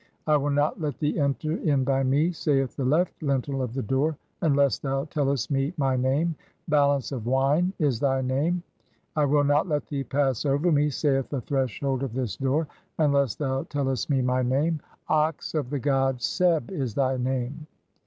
'I 0.25 0.37
will 0.37 0.49
"not 0.49 0.81
let 0.81 0.97
thee 0.97 1.19
enter 1.19 1.57
in 1.57 1.83
by 1.83 2.01
me,' 2.01 2.31
saith 2.31 2.75
the 2.75 2.83
[left] 2.83 3.21
lintel 3.21 3.61
of 3.61 3.75
the 3.75 3.83
door, 3.83 4.13
"(3o) 4.41 4.47
'unless 4.47 4.79
thou 4.79 5.03
tellest 5.05 5.51
[me] 5.51 5.75
my 5.77 5.95
name'; 5.95 6.33
['Balance 6.67 7.11
of] 7.11 7.27
wine' 7.27 7.71
is 7.77 7.99
"thy 7.99 8.21
name. 8.21 8.63
'I 9.15 9.25
will 9.25 9.43
not 9.43 9.69
let 9.69 9.85
thee 9.85 10.03
pass 10.03 10.43
over 10.43 10.71
me,' 10.71 10.89
saith 10.89 11.29
the 11.29 11.41
thres 11.41 11.77
hold 11.81 12.01
of 12.01 12.13
this 12.13 12.35
door, 12.35 12.65
'unless 12.97 13.35
thou 13.35 13.61
tellest 13.61 14.09
[me] 14.09 14.23
my 14.23 14.41
name'; 14.41 14.79
'Ox 15.07 15.53
of 15.53 15.69
"the 15.69 15.77
god 15.77 16.19
Seb' 16.19 16.71
is 16.71 16.95
thy 16.95 17.17
name. 17.17 17.67